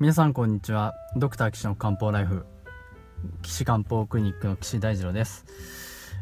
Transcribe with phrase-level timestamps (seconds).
[0.00, 0.94] 皆さんこんにちは。
[1.14, 2.46] ドクター岸の漢方ライフ
[3.42, 5.44] 岸漢方クリニックの岸大二郎です、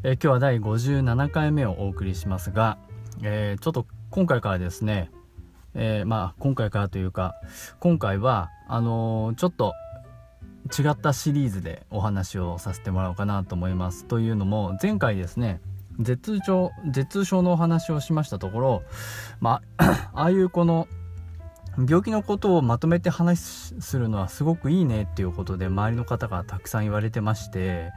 [0.02, 2.76] え、今日は第57回目をお送りしますが、
[3.22, 5.12] えー、ちょっと今回からですね、
[5.74, 7.36] えー、まあ今回からというか
[7.78, 9.74] 今回はあのちょっと
[10.76, 14.06] 違ったシリーズでお話をさせてもらおうかなと思います。
[14.06, 15.60] というのも前回ですね
[16.00, 18.82] 頭痛症頭痛症のお話をしましたところ
[19.38, 20.88] まあ ああいうこの
[21.86, 23.40] 病気のことをまとめて話
[23.80, 27.92] するのはすごくいいねっていうことで周りの方がたくさん言われてまして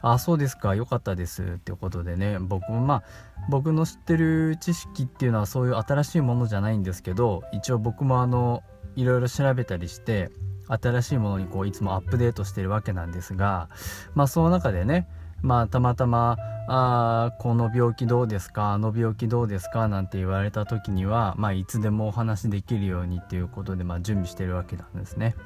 [0.00, 3.02] ああそうですか良かったですっていうことでね僕もまあ
[3.50, 8.62] 僕の知ってる知識っていうのはそういう新しいものじゃないんですけど一応僕もあの
[8.94, 10.30] いろいろ調べたりして
[10.68, 13.68] 新しいものにこういつもアップデートしてるわけなんですが
[14.14, 15.08] まあその中でね
[15.42, 16.36] まあたまたま
[16.68, 25.36] あこの病気どうですかあの病気どうですかなんて言われた時には、まあ、いつでもお話できるようにっていうことで、まあ、準備してるわけなんですね。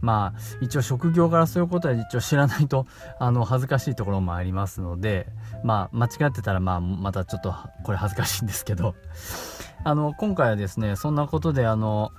[0.00, 2.86] まあ一応職業柄そういうことは一応知らないと
[3.18, 5.32] あの恥ずかしいところもありますので
[5.64, 8.94] まあ間違ってたらまあまたちょっとこれ恥ずかしいんですけど
[9.84, 12.12] あの今回はですねそんなことであの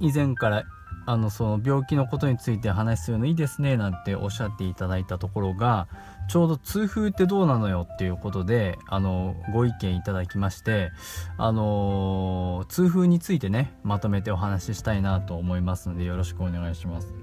[0.00, 0.64] 以前から
[1.06, 5.88] あのその病気のことについて話するのいいですねなんておっしゃっていただいたところが
[6.28, 10.90] ちょうど痛風ってどうなのよっていうことであのご意見いただきまして
[11.38, 17.14] あの痛風についてねまとめてお話ししたいなと思いますのでよろしくお願いします。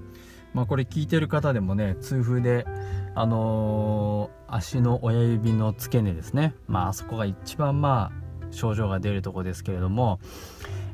[0.52, 2.66] まあ、これ聞いてる方でもね痛風で
[3.14, 10.18] あのー、足の親指の付け根ですねまああそこが一番まあ症状が出るとこですけれども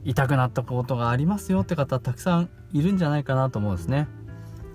[0.07, 4.07] 痛くなったことがありますよって方たくさんいるんじゃないかなと思うんですね。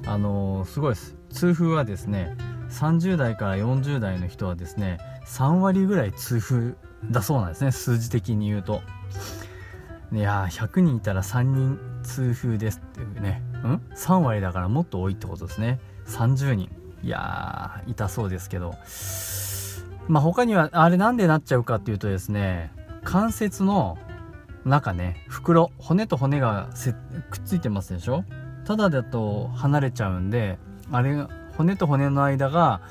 [0.05, 1.15] あのー、すごいです。
[1.29, 2.35] 痛風はですね
[2.69, 6.75] 30代から40代の人はですね3割ぐらい痛風
[7.09, 7.71] だそうなんですね。
[7.71, 8.81] 数字的に言うと。
[10.11, 13.41] いやー100人いたら3人痛風ですっていうね。
[13.63, 15.79] ん？3割だからもっと多いってことですね。
[16.07, 16.69] 30人
[17.03, 18.75] いやー痛そうですけど。
[20.09, 22.73] まあ他にはあれなんでなっちゃうかっていうとですね
[23.05, 23.97] 関節の
[24.65, 26.69] 中ね袋骨と骨が
[27.29, 28.23] くっついてますでしょ？
[28.65, 30.59] ただだと離れちゃうんで
[30.91, 31.25] あれ
[31.57, 32.81] 骨と骨の間が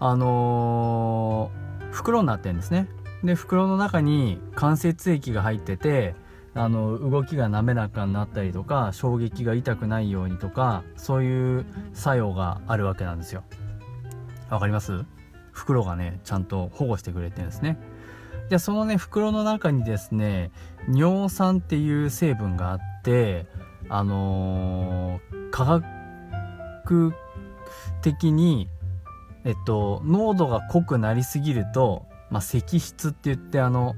[0.00, 2.88] あのー、袋になってるんですね。
[3.24, 6.14] で袋の中に関節液が入ってて
[6.54, 13.42] あの動きが滑らかになったりとか衝撃が痛くないようにとかそういう作用があるわけなんですよ。
[14.50, 15.04] わかります？
[15.50, 17.76] 袋がねちゃんと保護してくれてるんですね。
[18.48, 20.50] でそのね袋の中にですね
[20.88, 23.46] 尿酸っていう成分があって
[23.88, 27.14] あのー、化学
[28.02, 28.68] 的に
[29.44, 33.94] えっと濃度が濃くなりすぎると、まあ、石質って言ってあの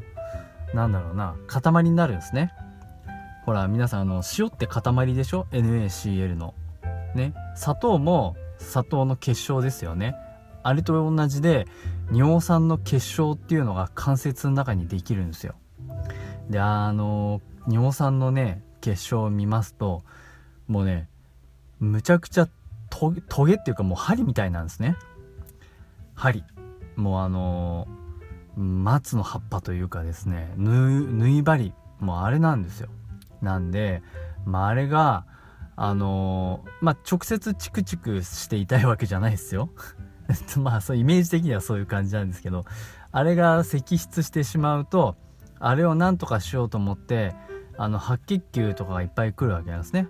[0.75, 2.53] なんだろうな塊になるんですね。
[3.47, 6.55] ほら皆さんあの塩って塊でしょ？NaCl の。
[7.15, 7.35] ね。
[7.57, 10.15] 砂糖も砂糖の結晶ですよね。
[10.63, 11.67] あれと同じで
[12.13, 15.55] 尿酸の結晶っていうのが関節の中にできるんですよ。
[16.49, 20.03] であの尿酸のね結晶を見ますと
[20.67, 21.09] もうね
[21.79, 22.49] むちゃくちゃ
[22.91, 24.97] トゲっていうかもう針みたいなんですね。
[26.15, 26.45] 針。
[26.97, 27.87] もうあの
[28.57, 31.73] 松の葉っぱというかですね縫い針。
[32.01, 32.89] もうあれなんですよ。
[33.41, 34.03] なんで、
[34.45, 35.25] まあ、あれが
[35.77, 39.71] あのまあ直接チクチクしていたいわけじゃないですよ。
[40.59, 42.65] まあそうイメージ的にはそういう感じなんですけど
[43.13, 45.17] あれが析出してしまうと
[45.59, 47.35] あれを何とかしようと思って
[47.77, 50.09] あの白血球とかがいっぱい来るわけなんですね。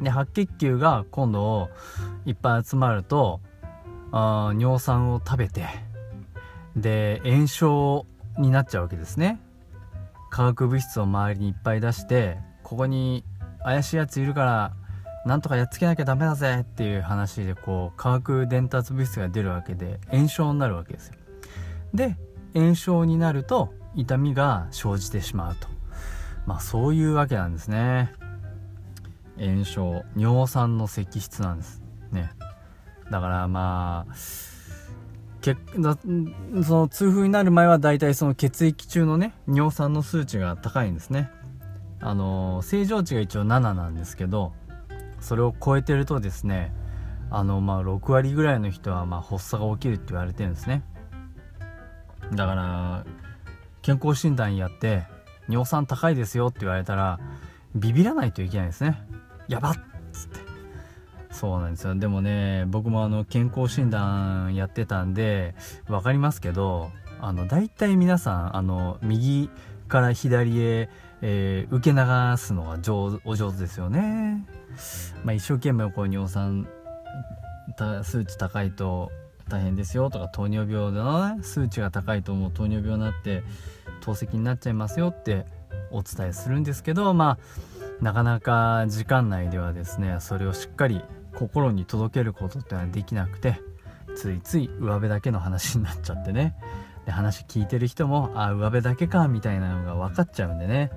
[0.00, 1.70] で白血球が今度
[2.26, 3.40] いっぱい集まると
[4.12, 5.66] あ尿酸を食べて
[6.76, 8.06] で炎症
[8.38, 9.40] になっちゃうわけですね。
[10.30, 13.24] 化学物質を周りにいっぱい出してここに
[13.62, 14.72] 怪しいやついるから
[15.26, 21.14] なんとかやっつけなきゃダメだぜっていう話でこう化学伝達物質が出るわけで炎症になるわけですよ。
[21.92, 22.16] で
[22.54, 25.66] 炎症になると痛みが生じてしまうと。
[26.46, 28.12] まあそういうわけなんですね。
[29.36, 30.04] 炎症。
[30.16, 31.82] 尿酸の積質なんです
[32.12, 32.30] ね。
[33.10, 34.14] だからまあ
[35.40, 35.98] けだ
[36.64, 41.30] その痛風になる前はだいたいその血液中のね尿酸の数値が高いんですね。
[41.98, 44.52] あの正常値が一応7なんですけど
[45.20, 46.72] それを超えてるとですね
[47.30, 50.82] あのまあ6割ぐらいの人はまあ発作が起きるって言われてるんですね。
[52.32, 53.04] だから
[53.82, 55.04] 健康診断やって
[55.48, 57.20] 尿酸高いですよって言われたら
[57.74, 59.00] ビビらないといけないですね。
[59.48, 59.74] やばっ
[60.12, 60.40] つって。
[61.30, 61.94] そうなんですよ。
[61.94, 65.54] でもね僕もあの健康診断やってたんで
[65.86, 66.90] 分かりますけど
[67.20, 69.50] あの大体皆さんあの右
[69.88, 70.88] から左へ、
[71.22, 74.46] えー、受け流すのが上お上手ですよね、
[75.24, 76.68] まあ、一生懸命こう尿酸
[78.02, 79.10] 数値高いと
[79.48, 83.42] 大変ですよとか糖尿病の、ね、数値が高いともう糖尿病になって
[84.00, 85.46] 透析になっちゃいますよって
[85.90, 87.38] お伝えするんですけどま
[88.00, 91.02] あなかなか時間内ではですねそれをしっかり
[91.34, 93.60] 心に届けることってのはできなくて
[94.16, 96.54] ついつい上辺だけの話になっちゃってね。
[97.04, 100.90] で話聞いてる人もああ上辺だけかみたいなのが分かっちゃうんでね。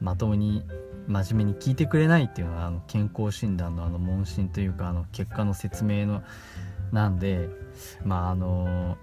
[0.00, 0.64] まともに
[1.06, 6.22] 真面目に聞いてくれないっていうのはあの健康診断のあの問診というかあの結果の説明の
[6.92, 7.48] なんで
[8.04, 8.96] まああの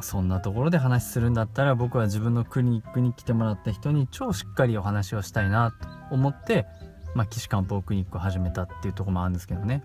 [0.00, 5.72] そんなところで話するんだったら僕は自分のクリニックに来てもらった人に超しっかりお話をしたいな
[6.10, 6.66] と思って、
[7.14, 9.82] まあ、岸漢方クリニックを始めたっていうとこもあるんですけどね。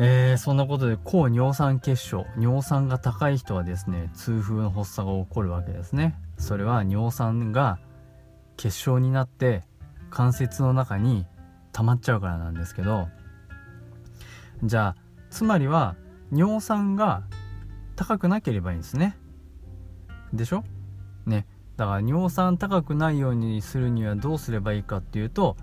[0.00, 7.78] えー、そんなことで抗尿酸血症尿酸が高い人はですね痛風の発作が起こるわけですねそれは尿酸が
[8.56, 9.62] 結晶になって
[10.10, 11.26] 関節の中に
[11.72, 13.08] 溜まっちゃうからなんですけど
[14.62, 14.96] じゃあ
[15.30, 15.96] つまりは
[16.32, 17.22] 尿酸が
[17.96, 19.16] 高くなければいいんですね。
[20.32, 20.64] でしょ？
[21.26, 21.46] ね。
[21.76, 25.56] だから尿酸高くないようにするにはどうすればいいかっていうと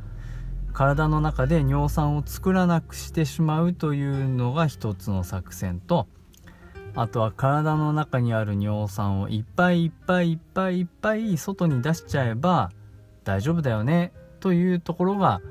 [0.73, 6.07] 体の中で尿酸を作らなくしてしまうというのが一つの作戦と
[6.95, 12.71] あとは体の中にある尿酸をいっぱいいっぱいいっぱいいっぱい外に出しちゃえば
[13.23, 15.41] 大丈夫だよねというところが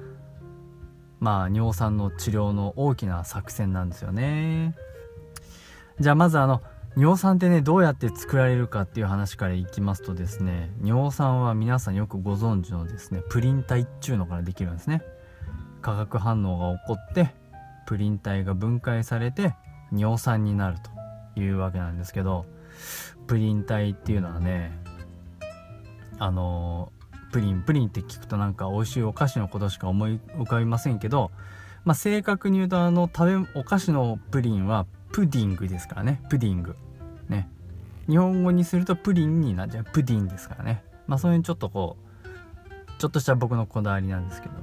[1.20, 4.74] まあ尿酸の治療の大きな作戦なんですよね。
[6.00, 6.62] じゃあまずあの
[6.96, 15.02] 尿酸ってねどうやって作られるかっていう話からいきますとですね尿酸は皆さんよくご存知のですねプリン体っちゅうのからできるんですね。
[15.82, 17.34] 化学反応が起こって
[17.86, 19.54] プリン体が分解されて
[19.92, 20.78] 尿酸になる
[21.34, 22.46] というわけなんですけど
[23.26, 24.78] プリン体っていうのはね
[26.18, 26.92] あの
[27.32, 31.30] プリンプリンって聞くとなんか美味しいお菓子のことしか思い浮かびませんけど
[31.84, 36.22] まあ正確に言うとあの食べお菓子のプリンはプディングですからね。
[36.28, 36.76] プディング。
[37.28, 37.48] ね。
[38.08, 39.84] 日本語にするとプリンになっちゃう。
[39.84, 40.84] プディンですからね。
[41.06, 42.10] まあそういうちょっとこう
[43.00, 44.54] ちょっとした僕のこだわりなんですけど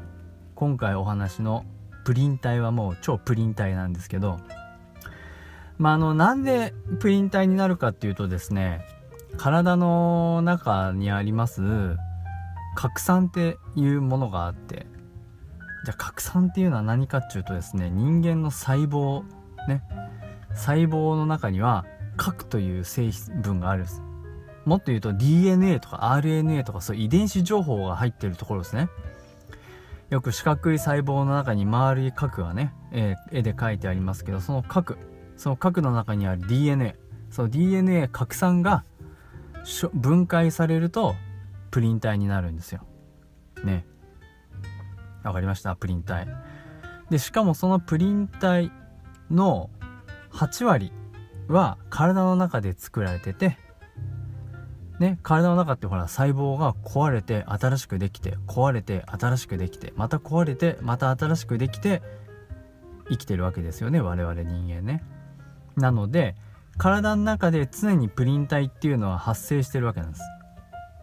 [0.53, 1.65] 今回お話の
[2.05, 4.39] プリン体はもう超プリン体なんですけど
[5.79, 8.85] まああのなんでプリン体になるかっていうとですね
[9.37, 11.97] 体の中にあります
[12.77, 14.85] 核酸っていうものがあって
[15.83, 19.23] じゃあ核酸っていうのは何かっていうとですね人間の細胞
[19.67, 19.81] ね。
[20.53, 21.85] 細胞の中には
[22.17, 23.09] 核という成
[23.41, 24.01] 分があるんです。
[24.65, 28.89] もっと言うと DNA とか RNA とかそういう遺伝子情報が入ってるところですね。
[30.09, 34.97] よく四角い細胞の中に丸い核がね、えー、絵で描いてありますけどその核
[35.35, 36.95] その核の中にある DNA
[37.29, 38.85] その DNA 核酸が
[39.93, 41.15] 分解されると
[41.71, 42.81] プリン体になるんですよ
[43.63, 43.85] ね
[45.23, 45.75] わかりました？
[45.75, 46.27] プリン体
[47.09, 48.71] でしかもそのプリン体
[49.29, 49.69] の
[50.31, 50.91] 8割
[51.47, 53.57] は体の中で作られてて
[54.99, 62.01] ね、体の中ってほら細胞が壊れて新しくできて壊れて新しくできてまた壊れてまた新しくできて
[63.07, 65.03] 生きてるわけですよね我々人間ね。
[65.75, 66.35] なので
[66.79, 70.23] 体の中で常にプリン体っていうのは発生してるわけなんです。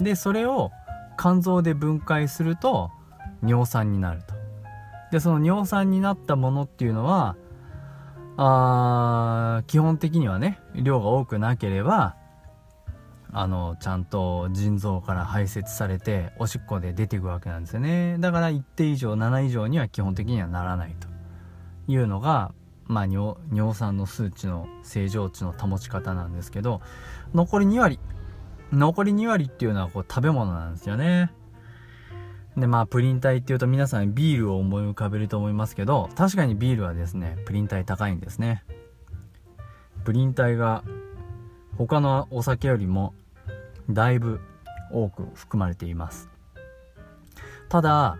[0.04, 0.70] でそれを
[1.18, 2.90] 肝臓で分解すると
[3.42, 4.34] 尿酸になると。
[5.10, 7.36] でその尿酸になったものっていうのは
[8.36, 12.16] あ基本的にはね量が多くなければ
[13.32, 21.08] あのちゃんと腎臓から排泄されておしっこで出ていくわけなんですよねだから一定以上7以上には基本的にはならないと
[21.86, 22.52] いうのが
[22.86, 26.80] まあ尿尿酸の数値の正常値の保ち方なんですけど
[27.34, 27.98] 残り2割
[28.74, 31.32] 残り2割っていうのはこう食べ物なんですよね。
[32.56, 38.64] でまあプリン体っていうと皆さんビールを思い浮かべると思いますけど確かにビールはですねプリン体高いんですね。
[40.04, 40.84] プリン体が
[41.78, 43.14] 他のお酒よりも
[43.90, 44.40] だいぶ
[44.92, 46.28] 多く含まれています。
[47.68, 48.18] ただ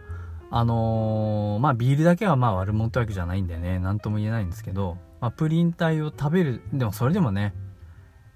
[0.50, 7.54] あのー、まあビールだけはまあ悪者ってわけじゃないんでね何とも言えないんですけど、まあ、プリン体を食べるでもそれでもね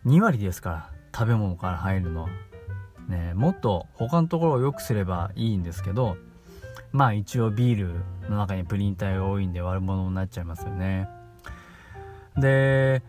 [0.07, 2.29] 2割ですから食べ物から入るのは。
[3.09, 6.19] ねもっと他のところを良くすればいいんですけど
[6.93, 11.09] まあ一応ビールの中にプリン体が多いんで悪者になっちゃいますよね。
[12.37, 13.03] で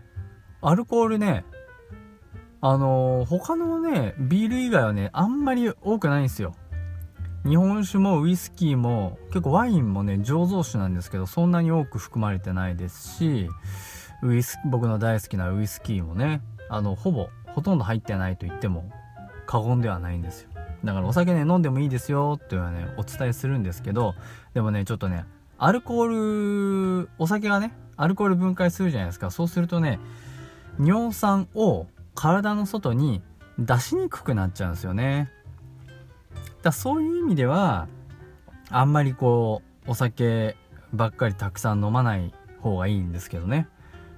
[0.62, 1.46] アルコールね
[2.62, 6.56] あのー、他のねビール以外はねあんまり多くないんですよ。
[7.46, 13.50] 日本酒もウイスキーも結構ワインもね醸造酒なんですけどそんなに多く含まれてないですし
[14.22, 18.90] ウイス僕の大好きなウイスキーもねあのほぼほとんど入ってないと言っても
[19.46, 20.50] 過言ではないんですよ。
[20.84, 24.16] だからお酒ね飲んでもいいですよっていうのはねお伝えするんですけど
[24.54, 25.26] でもねちょっとね
[25.58, 29.30] アルコールお酒がねアルコール分解するじゃないですか。
[29.32, 30.00] そうするとね
[30.80, 33.22] 尿酸を体の外に
[33.58, 35.30] 出しにくくなっちゃうんですよね。
[36.62, 37.88] だそういう意味では
[38.70, 40.56] あんまりこうお酒
[40.94, 43.68] ばっかりたくさん飲まない方がいいんですけどね。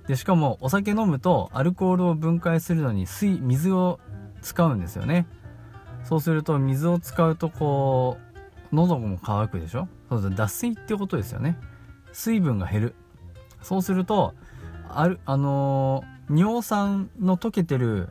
[0.08, 4.00] でしかもお酒飲むとアルコールを分解するのに水水を
[4.42, 5.28] 使うんですよね。
[6.04, 8.18] そうすると水を使うとこ
[8.72, 9.88] う喉も乾くでしょ？
[10.10, 11.58] そうすると脱水ってことですよね。
[12.12, 12.96] 水分が減る。
[13.62, 14.34] そうすると
[14.90, 18.10] あるあのー、尿酸の溶けてる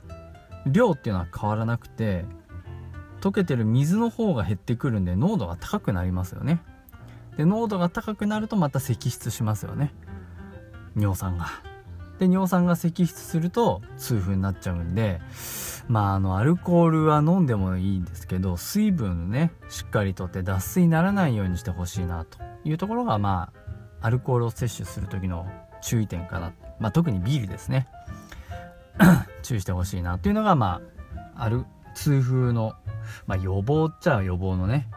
[0.66, 2.25] 量っていうのは変わらなくて
[3.20, 6.62] 溶けてる水の方が減ってくるんで濃度が高くなりますよね。
[7.37, 9.92] で濃度が高くなるとまた析出しますよね。
[10.97, 11.47] 尿酸が。
[12.21, 15.21] で尿酸が析出すると痛風になっちゃうんで
[15.89, 23.50] まああのアルコールは飲んでもいいんですけど水分ねしっかりとって脱水にならないようにしてほしいなというところがま
[24.00, 25.47] あアルコールを摂取する時の
[25.81, 27.89] 注意点かな、まあ、特にビールですね。
[29.43, 30.83] 注意してほしいなというのがま
[31.35, 32.75] あある痛風の、
[33.27, 34.89] まあ、予防っちゃ予防のね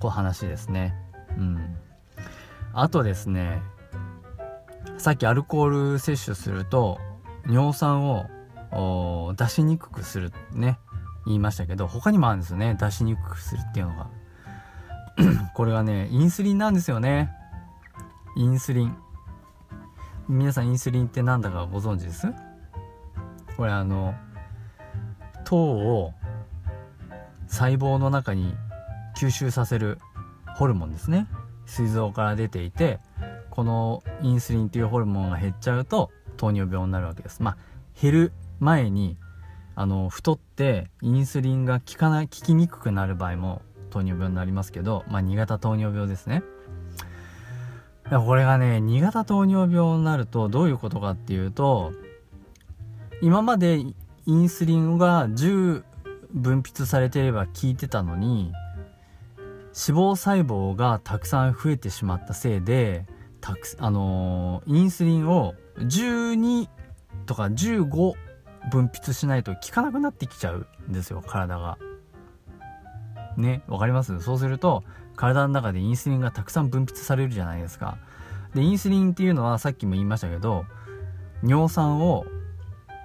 [0.00, 0.94] こう話ですね。
[1.38, 1.76] うん。
[2.74, 3.62] あとですね
[4.96, 6.98] さっきアルコール摂取すると
[7.48, 10.78] 尿酸を出しにくくするね。
[11.26, 12.76] 言いましたけど他にもあるんですよね。
[12.80, 14.10] 出しにくくするっていうのが。
[15.54, 17.30] これがねインスリンなんですよね。
[18.36, 18.96] インスリン。
[20.28, 22.26] 皆さんインスリンって何だかご存知です？
[23.56, 24.14] これあの
[25.44, 26.12] 糖を
[27.48, 28.54] 細胞の中に
[29.16, 29.98] 吸収させる
[30.54, 31.26] ホルモンですね。
[31.66, 33.00] 膵臓から出ていて
[33.58, 37.42] このインスリンっていうホルモンが減っちゃうと糖尿病になるわけです。
[37.42, 37.56] まあ
[38.00, 39.16] 減る前に
[39.74, 46.44] あの太ってインスリンが効かない効きにくくなる場合も糖尿病になりますけどまあ2型糖尿病ですね。
[48.08, 51.90] これがね2型糖尿病になるとどういうことかっていうと
[53.22, 53.92] 今までイ
[54.32, 55.82] ンスリンが10
[56.32, 58.52] 分泌されていれば効いてたのに
[59.74, 63.04] 脂肪細胞がたくさん増えてしまったせいで
[63.48, 66.68] たくあのー、インスリンを12
[67.24, 67.86] とか15
[68.70, 71.78] 分泌しないと効かなくなってきちゃうんですよ体が。
[73.38, 74.20] ねわかります？
[74.20, 74.84] そうすると
[75.16, 77.96] 体の中でインスリンがたくさん分泌されるじゃないですか。
[78.54, 80.66] でインスリンっていうのはさっきも言いましたけど
[81.42, 82.26] 尿酸を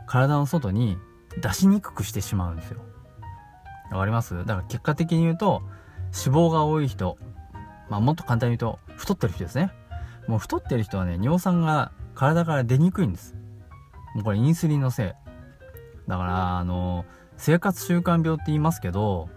[0.07, 0.97] 体の外に
[1.41, 2.81] 出しにくくしてしまうんですよ。
[3.91, 4.37] わかります？
[4.39, 5.61] だから結果的に言うと
[6.25, 7.17] 脂肪が多い人
[7.89, 9.71] まあもっと簡単に言うと太ってる人ですね
[10.27, 13.35] もう太ってる人はね、尿酸が体から出にくいんです。
[14.15, 15.07] もうこれインスリンのせい。
[16.07, 17.05] だから、あの、
[17.37, 19.29] 生活習慣病って言いますけど、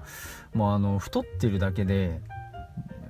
[0.55, 2.21] もうあの、太ってるだけで、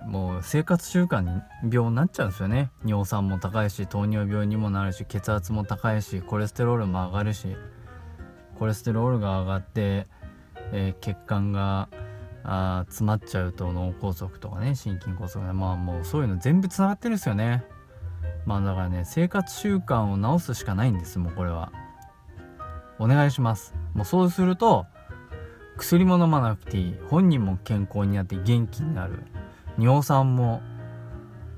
[0.06, 2.70] もう生活習慣病になっちゃうんですよね。
[2.84, 7.56] 尿酸も高いし、糖尿病にもなるし、血圧も高いし、コレステロールも上がるし、
[8.58, 10.06] コレステロールが上がって、
[10.72, 11.88] えー、血管が
[12.48, 15.52] あ詰まっちゃうと脳梗塞とかね心筋梗塞ね。
[15.52, 17.64] まあもうそういうの全部つながってるんですよね。
[18.44, 21.72] まあだからね生活習慣を直すしかないんですもうこれは。
[22.98, 23.74] お願いします。
[23.94, 24.86] もうそうすると
[25.76, 26.96] 薬も飲まなくていい。
[27.10, 29.24] 本人も健康になって元気になる。
[29.76, 30.62] 尿酸も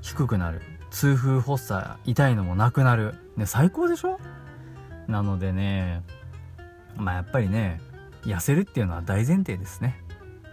[0.00, 0.62] 低くなる。
[0.90, 3.14] 痛風発作痛いのもなくなる。
[3.37, 4.18] ね最高でしょ？
[5.07, 6.02] なのでね
[6.97, 7.80] まあやっぱりね
[8.23, 10.02] 痩せるっていうのは大前提ですね。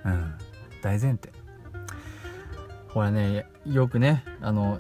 [0.06, 0.34] うん。
[0.82, 1.32] 大前提。
[2.94, 4.80] これねよくねあの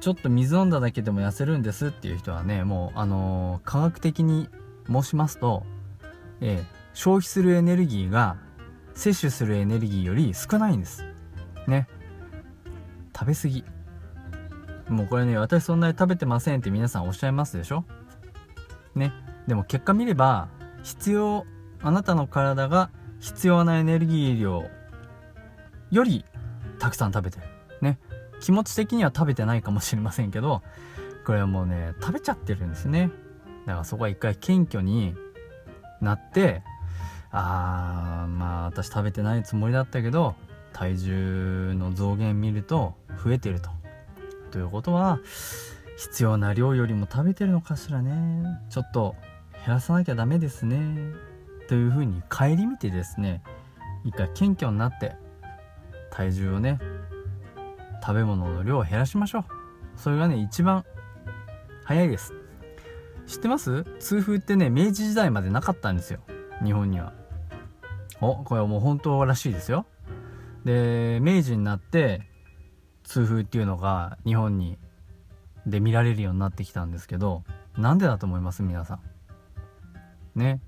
[0.00, 4.48] ちょっと水飲んだだけでも痩せるんですっていう人はねもうあの科学的に
[4.90, 5.64] 申しますと、
[6.40, 8.36] えー、消費するエネルギーが
[8.94, 11.04] 摂取するエネルギーより少ないんです。
[11.68, 11.86] ね。
[13.16, 13.64] 食べ過ぎ。
[14.88, 17.84] もうこれね私そんなに食べてませんって皆さんおっしゃいますでしょ？
[18.96, 19.12] ね。
[19.46, 20.48] でも結果見れば
[20.82, 21.44] 必要
[21.82, 22.90] あなたの体が
[23.26, 24.70] 必要なエネルギー量
[25.90, 26.24] より
[26.78, 27.46] たくさん食べてる。
[27.80, 27.98] ね。
[28.40, 30.62] 気持ち的には食べてないかもしれませんけど
[31.24, 33.10] これはもうね食べちゃってるんですね。
[33.66, 35.16] だからそこは一回謙虚に
[36.00, 36.62] なって
[37.32, 40.36] あーまあ私食べてないつもりだったけど
[40.72, 43.70] 体重の増減見ると増えてると。
[44.52, 45.18] ということは
[45.96, 48.60] 必要な量よりも食べてるのかしらね。
[48.70, 49.16] ちょっと
[49.66, 50.78] 減らさなきゃダメですね。
[51.68, 53.42] というふうに顧みてですね
[54.04, 55.16] 一回謙虚になって
[56.10, 56.78] 体重をね
[58.00, 59.44] 食べ物の量を減らしましょう。
[59.96, 60.84] それがね一番
[61.84, 62.34] 早いです。
[63.26, 63.84] 知ってます？
[63.98, 66.20] 痛風ってね明治時代までなかったんですよ。
[66.62, 67.12] 日本には。
[68.20, 69.86] おこれはもう本当らしいですよ。
[70.64, 72.22] で明治になって
[73.02, 74.78] 痛風っていうのが日本に
[75.66, 77.42] で見られるようになってきたんですけど
[77.76, 78.62] なんでだと思います？
[78.62, 79.00] 皆さん。
[80.38, 80.60] ね。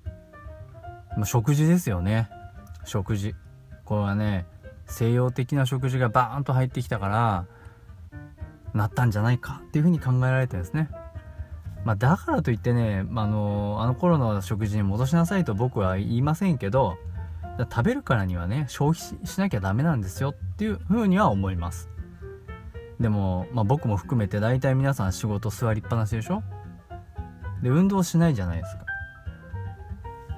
[1.21, 2.29] ま食事ですよね。
[2.85, 3.35] 食事。
[3.85, 4.47] これはね
[4.87, 7.47] 西洋的な食事がバーンと入ってきたから
[8.75, 10.91] なったんじゃないかっていうふうに考えられてるんですね。
[11.85, 16.99] まあ、だからといってね、まあ、あのあの頃の食事に戻しなさいと僕は言いませんけど
[17.59, 21.89] 食べるからにはね消費しなきゃダメなんですよっていうふうには思います。
[23.01, 26.43] でも、まあ、僕も含めて大体皆さん仕事座りっぱなしでしょ？
[27.63, 28.85] で運動しないじゃないですか。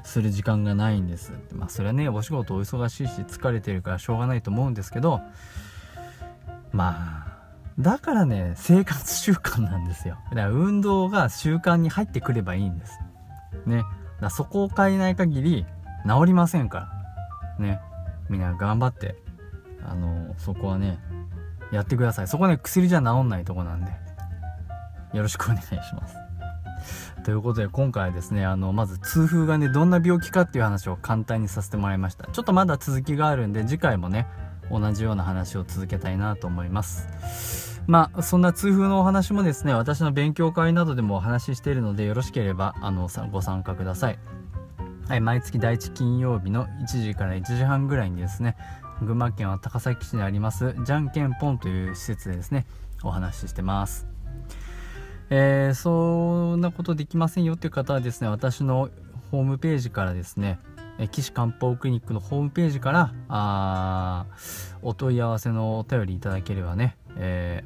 [0.05, 5.21] する時間がないんですまあそれはねお仕事お忙しいし疲れてるからしょうがないと思うんですけど
[6.73, 7.31] まあ
[7.79, 10.19] だからね生活習慣なんですよ。
[10.31, 12.99] だから運動が習慣に入ってくればいいんです。
[13.67, 13.85] ね。
[14.21, 15.67] だそこを変えない限り
[16.07, 16.91] 治りませんか
[17.59, 17.65] ら。
[17.65, 17.81] ね。
[18.29, 19.17] みんな頑張って
[19.85, 20.99] あのそこはね
[21.73, 22.29] やってください。
[22.29, 23.91] そこね薬じゃ治んないとこなんで。
[25.15, 26.17] よろしくお願いします。
[27.21, 32.27] ということで今回はですねあのまず痛風がねどんな病気かっていう話を簡単にさせてもらいました。
[32.27, 34.27] ちょっとまだ続きがあるんで次回もね
[34.71, 37.81] 同じような話を続けたいなと思います。
[37.87, 44.19] まあそんな痛風のお話もですね私の勉強会などでもお話ししているのでよろしければあのご参加ください。
[45.09, 48.57] はい、毎月第1金曜日の1時から1時半ぐらいにですね
[49.01, 52.65] 群馬県は高崎市にありますじゃんけんぽんという施設でですね
[53.03, 54.10] お話ししてます。
[55.31, 58.91] えー、そんなことできませんよっていう方はですね私の
[59.31, 60.59] ホームページからですね
[61.13, 64.27] 岸漢方クリニックのホームページからあ
[64.83, 67.65] お問い合わせのお便りいただければね、え